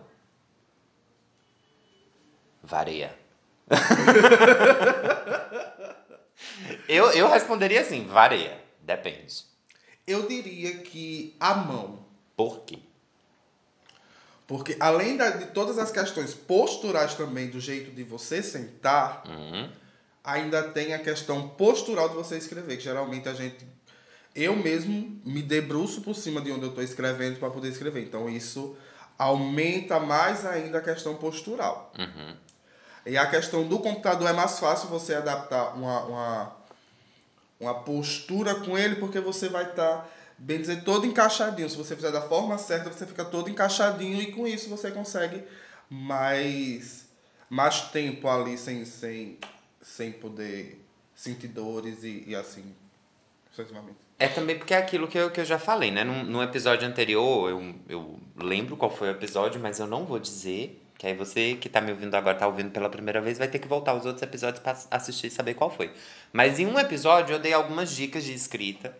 [2.61, 3.20] Varia.
[6.87, 8.59] eu, eu responderia assim: varia.
[8.79, 9.43] Depende.
[10.05, 11.99] Eu diria que a mão.
[12.35, 12.79] Por quê?
[14.47, 19.69] Porque além da- de todas as questões posturais também, do jeito de você sentar, Uhum.
[20.23, 23.65] ainda tem a questão postural de você escrever, que geralmente a gente.
[24.33, 28.03] Eu mesmo me debruço por cima de onde eu estou escrevendo para poder escrever.
[28.03, 28.75] Então isso
[29.17, 31.93] aumenta mais ainda a questão postural.
[31.97, 32.35] Uhum.
[33.05, 36.57] E a questão do computador é mais fácil você adaptar uma, uma,
[37.59, 41.69] uma postura com ele, porque você vai estar, bem dizer, todo encaixadinho.
[41.69, 45.43] Se você fizer da forma certa, você fica todo encaixadinho e com isso você consegue
[45.89, 47.07] mais,
[47.49, 49.39] mais tempo ali sem, sem,
[49.81, 50.85] sem poder
[51.15, 52.63] sentir dores e, e assim,
[53.49, 53.97] sucessivamente.
[54.17, 56.03] É também porque é aquilo que eu, que eu já falei, né?
[56.03, 60.19] Num, num episódio anterior, eu, eu lembro qual foi o episódio, mas eu não vou
[60.19, 60.80] dizer.
[61.01, 63.57] Que aí você que tá me ouvindo agora, tá ouvindo pela primeira vez, vai ter
[63.57, 65.91] que voltar aos outros episódios pra assistir e saber qual foi.
[66.31, 68.95] Mas em um episódio eu dei algumas dicas de escrita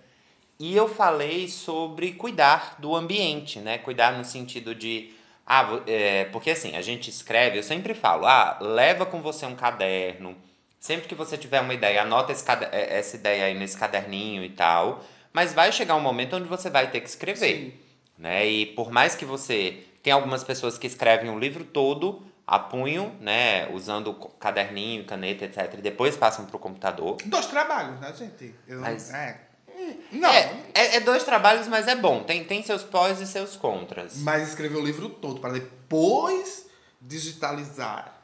[0.58, 3.78] e eu falei sobre cuidar do ambiente, né?
[3.78, 5.14] Cuidar no sentido de.
[5.46, 9.56] Ah, é, porque assim, a gente escreve, eu sempre falo, ah, leva com você um
[9.56, 10.36] caderno.
[10.80, 12.34] Sempre que você tiver uma ideia, anota
[12.72, 15.06] eh, essa ideia aí nesse caderninho e tal.
[15.32, 17.58] Mas vai chegar um momento onde você vai ter que escrever.
[17.58, 17.74] Sim.
[18.18, 18.48] Né?
[18.48, 19.84] E por mais que você.
[20.04, 23.70] Tem algumas pessoas que escrevem o livro todo a punho, né?
[23.72, 25.76] Usando caderninho, caneta, etc.
[25.78, 27.18] E depois passam pro computador.
[27.26, 28.54] Dois trabalhos, né, gente?
[28.68, 29.40] Eu, Mas- é.
[29.74, 32.24] Hum, Não, É, é, é dois trabalhos, mas é bom.
[32.24, 34.18] Tem, tem seus pós e seus contras.
[34.18, 36.66] mas escrever o livro todo para depois
[37.00, 38.18] digitalizar.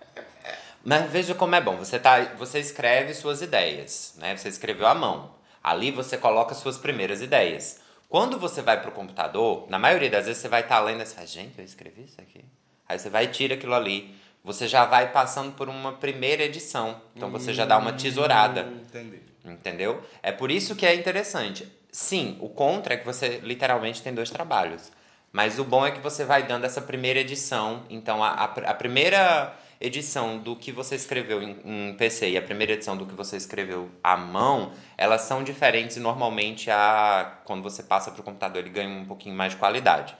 [0.83, 1.75] Mas veja como é bom.
[1.77, 4.35] Você, tá, você escreve suas ideias, né?
[4.35, 5.31] Você escreveu à mão.
[5.63, 7.79] Ali você coloca suas primeiras ideias.
[8.09, 11.01] Quando você vai para o computador, na maioria das vezes você vai estar tá lendo
[11.01, 12.43] e fala, gente, eu escrevi isso aqui.
[12.87, 14.15] Aí você vai e tira aquilo ali.
[14.43, 17.01] Você já vai passando por uma primeira edição.
[17.13, 18.63] Então você já dá uma tesourada.
[18.63, 19.21] Hum, entendi.
[19.43, 20.01] Entendeu?
[20.23, 21.69] É por isso que é interessante.
[21.91, 24.89] Sim, o contra é que você literalmente tem dois trabalhos.
[25.31, 27.83] Mas o bom é que você vai dando essa primeira edição.
[27.89, 32.41] Então a, a, a primeira edição do que você escreveu em, em, PC e a
[32.41, 37.61] primeira edição do que você escreveu à mão, elas são diferentes e normalmente a, quando
[37.61, 40.15] você passa para o computador ele ganha um pouquinho mais de qualidade.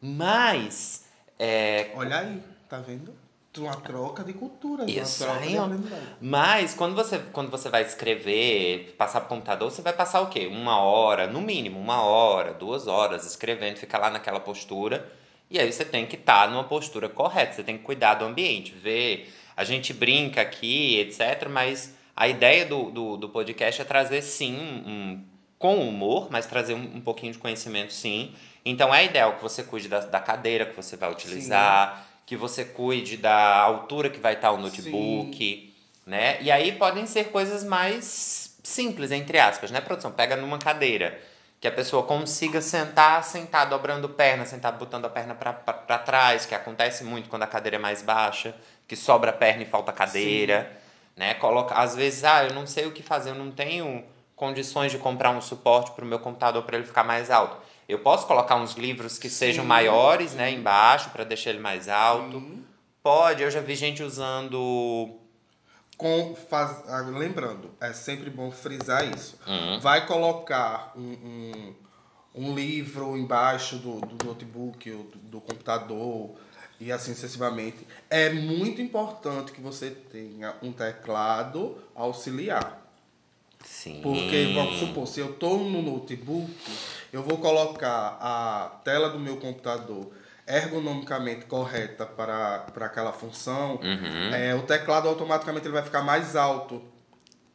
[0.00, 1.04] Mas.
[1.38, 3.14] É, Olha aí, tá vendo?
[3.56, 6.08] Uma troca de cultura, Isso uma troca aí, de aprendizagem.
[6.20, 10.48] Mas quando você, quando você vai escrever, passar pro computador, você vai passar o quê?
[10.48, 15.08] Uma hora, no mínimo, uma hora, duas horas escrevendo, fica lá naquela postura.
[15.50, 18.24] E aí você tem que estar tá numa postura correta, você tem que cuidar do
[18.24, 19.32] ambiente, ver.
[19.56, 24.56] A gente brinca aqui, etc., mas a ideia do, do, do podcast é trazer sim
[24.56, 25.24] um,
[25.58, 28.32] com humor, mas trazer um, um, pouquinho de conhecimento sim.
[28.64, 32.22] Então é ideal que você cuide da, da cadeira que você vai utilizar, sim.
[32.26, 35.72] que você cuide da altura que vai estar o notebook, sim.
[36.06, 36.40] né?
[36.40, 40.10] E aí podem ser coisas mais simples, entre aspas, né, produção?
[40.10, 41.20] Pega numa cadeira
[41.64, 46.54] que a pessoa consiga sentar, sentar dobrando perna, sentar botando a perna para trás, que
[46.54, 48.54] acontece muito quando a cadeira é mais baixa,
[48.86, 50.78] que sobra a perna e falta cadeira, Sim.
[51.16, 51.32] né?
[51.32, 54.04] Coloca, às vezes, ah, eu não sei o que fazer, eu não tenho
[54.36, 57.56] condições de comprar um suporte para o meu computador para ele ficar mais alto.
[57.88, 59.36] Eu posso colocar uns livros que Sim.
[59.36, 62.40] sejam maiores, né, embaixo para deixar ele mais alto.
[62.40, 62.62] Sim.
[63.02, 65.18] Pode, eu já vi gente usando
[65.96, 69.38] com faz, ah, lembrando, é sempre bom frisar isso.
[69.46, 69.78] Uhum.
[69.80, 71.74] Vai colocar um, um,
[72.34, 76.34] um, livro embaixo do, do notebook ou do, do, computador
[76.80, 77.86] e assim sucessivamente.
[78.10, 82.82] É muito importante que você tenha um teclado auxiliar.
[83.64, 84.00] Sim.
[84.02, 86.52] Porque, vamos supor, se eu estou no notebook,
[87.12, 90.12] eu vou colocar a tela do meu computador
[90.46, 94.34] ergonomicamente correta para, para aquela função, uhum.
[94.34, 96.82] é, o teclado automaticamente ele vai ficar mais alto.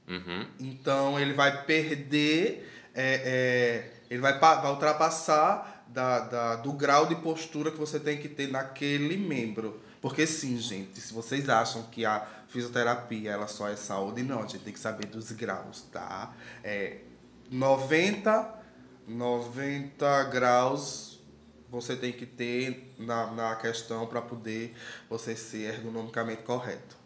[0.08, 0.48] Uhum.
[0.60, 7.16] Então ele vai perder, é, é, ele vai, vai ultrapassar da, da, do grau de
[7.16, 9.80] postura que você tem que ter naquele membro.
[10.02, 14.48] Porque sim, gente, se vocês acham que a fisioterapia ela só é saúde, não, a
[14.48, 16.34] gente tem que saber dos graus, tá?
[16.64, 17.00] É
[17.52, 18.50] 90,
[19.08, 21.09] 90 graus
[21.72, 24.76] você tem que ter na, na questão para poder
[25.10, 26.98] você ser ergonomicamente correto.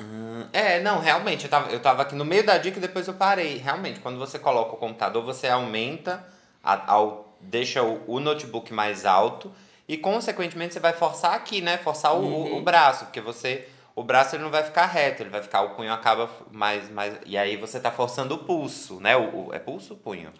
[0.00, 3.06] Hum, é, não, realmente, eu tava, eu tava aqui no meio da dica e depois
[3.08, 3.56] eu parei.
[3.56, 6.26] Realmente, quando você coloca o computador, você aumenta,
[6.62, 9.52] a, ao, deixa o, o, notebook mais alto
[9.88, 11.78] e, consequentemente, você vai forçar aqui, né?
[11.78, 12.54] Forçar o, uhum.
[12.54, 13.68] o, o, braço, porque você.
[13.94, 16.90] O braço ele não vai ficar reto, ele vai ficar, o punho acaba mais.
[16.90, 19.16] mais e aí você tá forçando o pulso, né?
[19.16, 20.30] O, o é pulso ou punho?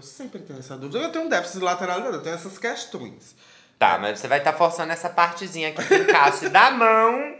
[0.00, 0.98] Eu sempre tenho essa dúvida.
[0.98, 3.36] Eu tenho um déficit lateralizado, eu tenho essas questões.
[3.78, 7.36] Tá, mas você vai estar tá forçando essa partezinha aqui do encaixe da mão.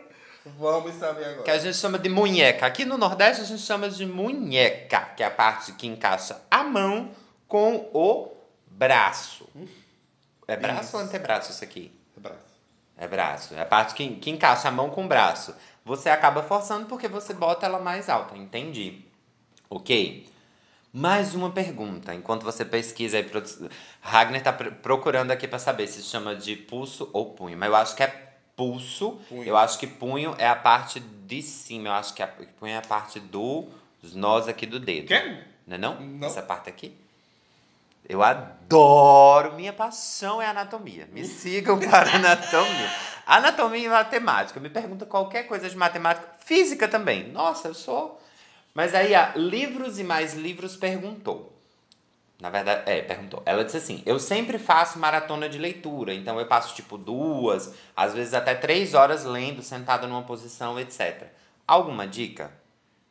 [0.58, 1.42] Vamos saber agora.
[1.42, 2.66] Que a gente chama de munheca.
[2.66, 6.62] Aqui no Nordeste a gente chama de munheca, que é a parte que encaixa a
[6.62, 7.12] mão
[7.48, 9.48] com o braço.
[10.46, 10.96] É braço isso.
[10.98, 11.98] ou antebraço isso aqui?
[12.14, 12.60] É braço.
[12.98, 13.54] É braço.
[13.54, 15.54] É a parte que, que encaixa a mão com o braço.
[15.82, 18.36] Você acaba forçando porque você bota ela mais alta.
[18.36, 19.02] Entendi.
[19.70, 20.29] Ok?
[20.92, 23.30] Mais uma pergunta, enquanto você pesquisa aí.
[24.00, 27.94] Ragnar está procurando aqui para saber se chama de pulso ou punho, mas eu acho
[27.94, 29.20] que é pulso.
[29.28, 29.44] Punho.
[29.44, 32.76] Eu acho que punho é a parte de cima, eu acho que a, punho é
[32.76, 35.06] a parte dos nós aqui do dedo.
[35.06, 35.44] Quê?
[35.64, 36.00] Não é não?
[36.00, 36.26] não?
[36.26, 36.92] Essa parte aqui?
[38.08, 41.08] Eu adoro, minha paixão é anatomia.
[41.12, 42.90] Me sigam para anatomia.
[43.24, 44.58] Anatomia e matemática.
[44.58, 46.26] Me pergunta qualquer coisa de matemática.
[46.40, 47.28] Física também.
[47.28, 48.20] Nossa, eu sou
[48.74, 51.50] mas aí a Livros e Mais Livros perguntou.
[52.40, 53.42] Na verdade, é, perguntou.
[53.44, 58.14] Ela disse assim: Eu sempre faço maratona de leitura, então eu passo tipo duas, às
[58.14, 61.26] vezes até três horas lendo, sentada numa posição, etc.
[61.66, 62.50] Alguma dica?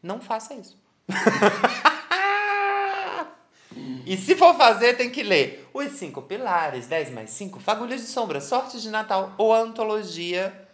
[0.01, 0.79] Não faça isso.
[4.05, 8.07] e se for fazer, tem que ler Os Cinco Pilares, 10 mais 5, Fagulhas de
[8.07, 10.67] Sombra, Sortes de Natal ou a antologia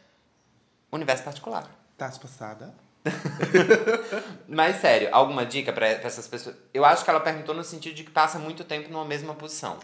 [0.92, 1.70] Universo Particular.
[1.98, 2.85] Tá passada?
[4.48, 6.56] Mas sério, alguma dica para essas pessoas?
[6.74, 9.78] Eu acho que ela perguntou no sentido de que passa muito tempo numa mesma posição.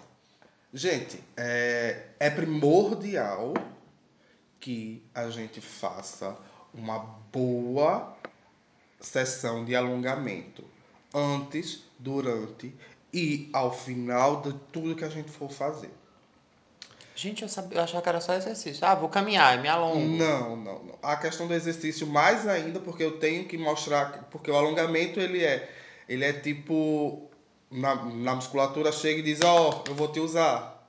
[0.74, 3.54] Gente, é, é primordial
[4.60, 6.38] que a gente faça
[6.74, 7.00] uma
[7.32, 8.16] boa
[9.00, 10.64] sessão de alongamento
[11.14, 12.74] antes, durante
[13.14, 15.92] e ao final de tudo que a gente for fazer.
[17.16, 18.86] Gente, eu, sabia, eu achava que era só exercício.
[18.86, 19.99] Ah, vou caminhar, me alongo.
[19.99, 20.95] Não, não, não.
[21.03, 25.43] A questão do exercício mais ainda, porque eu tenho que mostrar, porque o alongamento ele
[25.43, 25.70] é,
[26.07, 27.30] ele é tipo
[27.70, 30.88] na, na musculatura chega e diz, ó, oh, eu vou te usar.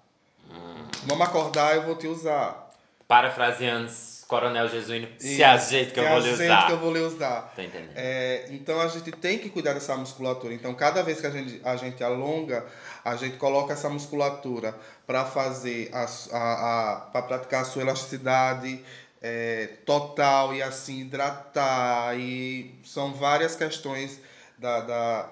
[0.51, 0.89] Hum.
[1.07, 2.71] Vamos acordar, eu vou te usar.
[3.07, 3.91] Parafraseando
[4.33, 6.67] Coronel Jesuíno, se ajeita que eu vou lhe usar.
[6.67, 7.53] que eu vou lhe usar.
[7.55, 7.93] Tô entendendo.
[7.95, 10.55] É, então a gente tem que cuidar dessa musculatura.
[10.55, 12.65] Então cada vez que a gente, a gente alonga,
[13.05, 14.75] a gente coloca essa musculatura
[15.07, 18.83] para fazer a, a, a para praticar a sua elasticidade
[19.21, 24.19] é, total e assim hidratar e são várias questões
[24.57, 25.29] da, da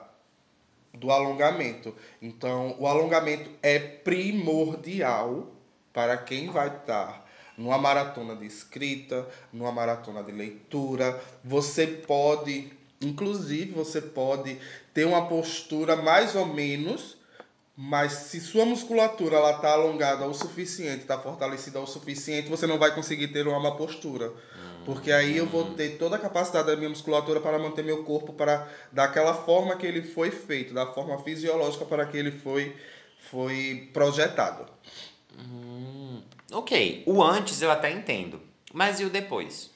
[0.93, 1.97] do alongamento.
[2.21, 5.47] Então o alongamento é primordial
[5.91, 7.30] para quem vai estar
[7.61, 11.21] numa maratona de escrita, numa maratona de leitura.
[11.45, 14.59] Você pode, inclusive, você pode
[14.95, 17.19] ter uma postura mais ou menos,
[17.77, 22.79] mas se sua musculatura ela está alongada o suficiente, está fortalecida o suficiente, você não
[22.79, 24.33] vai conseguir ter uma má postura.
[24.87, 28.33] Porque aí eu vou ter toda a capacidade da minha musculatura para manter meu corpo
[28.33, 32.75] para daquela forma que ele foi feito, da forma fisiológica para que ele foi,
[33.31, 34.67] foi projetado.
[35.39, 36.23] Hum.
[36.53, 38.41] Ok, o antes eu até entendo.
[38.73, 39.71] Mas e o depois?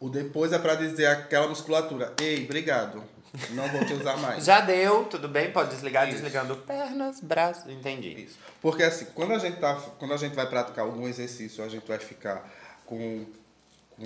[0.00, 3.02] O depois é para dizer aquela musculatura, ei, obrigado,
[3.50, 4.42] não vou te usar mais.
[4.46, 6.16] Já deu, tudo bem, pode desligar, Isso.
[6.16, 8.24] desligando pernas, braços, entendi.
[8.24, 8.38] Isso.
[8.60, 11.86] Porque assim, quando a gente tá, quando a gente vai praticar algum exercício, a gente
[11.86, 12.50] vai ficar
[12.84, 13.24] com,
[13.96, 14.04] com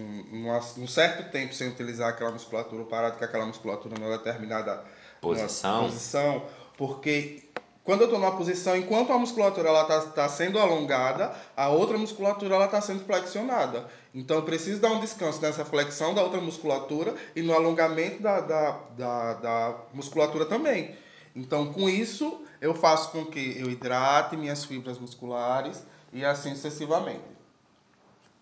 [0.79, 4.85] um certo tempo sem utilizar aquela musculatura, parar de aquela musculatura numa determinada
[5.21, 7.43] posição, posição porque
[7.87, 12.65] quando eu estou numa posição, enquanto a musculatura está tá sendo alongada, a outra musculatura
[12.65, 13.87] está sendo flexionada.
[14.13, 18.41] Então, eu preciso dar um descanso nessa flexão da outra musculatura e no alongamento da,
[18.41, 20.97] da, da, da musculatura também.
[21.35, 25.81] Então, com isso, eu faço com que eu hidrate minhas fibras musculares
[26.13, 27.23] e assim sucessivamente.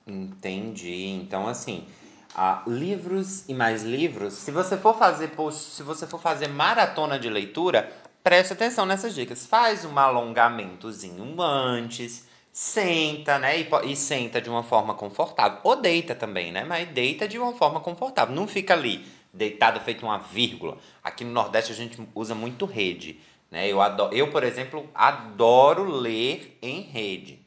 [0.06, 1.08] Entendi.
[1.08, 1.86] Então, assim,
[2.66, 4.32] livros e mais livros.
[4.32, 7.92] Se você for fazer se você for fazer maratona de leitura,
[8.24, 9.46] preste atenção nessas dicas.
[9.46, 13.60] Faz um alongamentozinho antes, senta, né?
[13.60, 15.58] E, e, senta de uma forma confortável.
[15.62, 16.64] Ou deita também, né?
[16.64, 18.34] Mas deita de uma forma confortável.
[18.34, 20.78] Não fica ali deitado feito uma vírgula.
[21.02, 23.20] Aqui no Nordeste a gente usa muito rede.
[23.50, 23.68] Né?
[23.68, 27.38] Eu, adoro, eu, por exemplo, adoro ler em rede.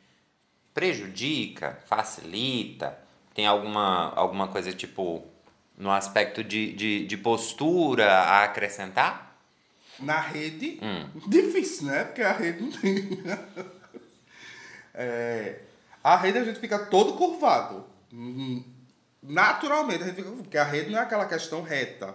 [0.76, 1.80] Prejudica?
[1.88, 3.00] Facilita?
[3.34, 5.26] Tem alguma, alguma coisa tipo
[5.76, 9.27] no aspecto de, de, de postura a acrescentar?
[10.00, 11.10] Na rede, hum.
[11.28, 12.04] difícil, né?
[12.04, 13.24] Porque a rede não tem.
[14.94, 15.60] é,
[16.04, 17.86] a rede a gente fica todo curvado.
[19.22, 22.14] Naturalmente, a gente fica, porque a rede não é aquela questão reta.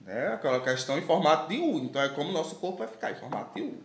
[0.00, 0.28] Né?
[0.28, 1.78] Aquela questão em formato de U.
[1.78, 3.78] Então é como o nosso corpo vai ficar, em formato de U.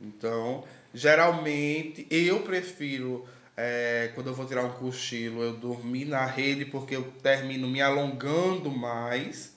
[0.00, 3.26] Então, geralmente, eu prefiro,
[3.56, 7.80] é, quando eu vou tirar um cochilo, eu dormir na rede porque eu termino me
[7.80, 9.52] alongando mais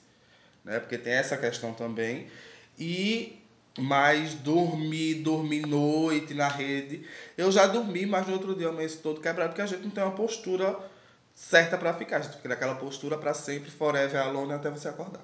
[0.66, 0.80] né?
[0.80, 2.26] Porque tem essa questão também.
[2.78, 3.40] E
[3.78, 7.06] mais dormir, dormir noite na rede.
[7.36, 10.02] Eu já dormi, mas no outro dia amanheci todo quebrado, porque a gente não tem
[10.02, 10.78] uma postura
[11.34, 12.18] certa para ficar.
[12.18, 15.22] A gente fica naquela postura para sempre, forever alone, até você acordar.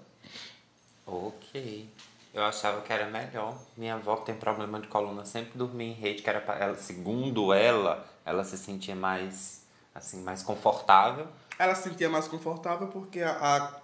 [1.05, 1.89] Ok.
[2.33, 3.59] Eu achava que era melhor.
[3.77, 6.75] Minha avó que tem problema de coluna sempre dormia em rede, que era para ela,
[6.77, 9.63] segundo ela, ela se sentia mais
[9.95, 11.27] assim, mais confortável.
[11.59, 13.82] Ela se sentia mais confortável porque a, a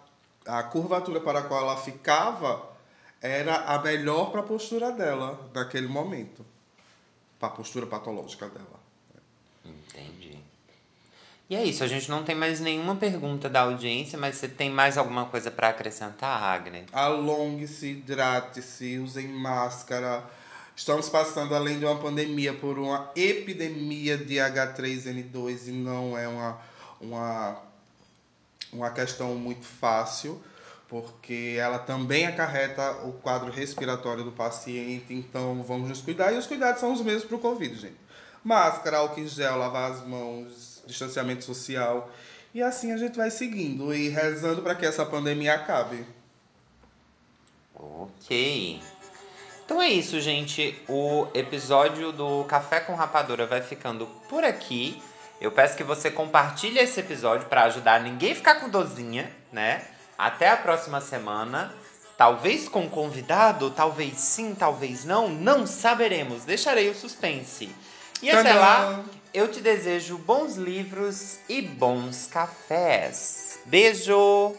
[0.62, 2.66] curvatura para a qual ela ficava
[3.20, 6.44] era a melhor para a postura dela naquele momento.
[7.38, 8.78] Para a postura patológica dela.
[9.64, 10.38] Entendi.
[11.50, 14.70] E é isso, a gente não tem mais nenhuma pergunta da audiência, mas você tem
[14.70, 16.84] mais alguma coisa para acrescentar, Agner?
[16.92, 20.24] Alongue-se, hidrate-se, usem máscara.
[20.76, 26.58] Estamos passando, além de uma pandemia, por uma epidemia de H3N2 e não é uma,
[27.00, 27.62] uma
[28.72, 30.42] uma questão muito fácil,
[30.88, 36.32] porque ela também acarreta o quadro respiratório do paciente, então vamos nos cuidar.
[36.32, 37.96] E os cuidados são os mesmos para o Covid, gente.
[38.42, 42.10] Máscara, álcool em gel, lavar as mãos, distanciamento social.
[42.54, 46.04] E assim a gente vai seguindo e rezando para que essa pandemia acabe.
[47.74, 48.80] Ok.
[49.64, 50.80] Então é isso, gente.
[50.88, 55.00] O episódio do Café com Rapadura vai ficando por aqui.
[55.40, 59.82] Eu peço que você compartilhe esse episódio para ajudar ninguém a ficar com dozinha, né?
[60.16, 61.72] Até a próxima semana.
[62.16, 66.44] Talvez com convidado, talvez sim, talvez não, não saberemos.
[66.44, 67.72] Deixarei o suspense.
[68.20, 73.60] E até lá, eu te desejo bons livros e bons cafés.
[73.64, 74.56] Beijo!